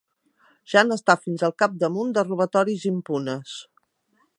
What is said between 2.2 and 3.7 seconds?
robatoris impunes.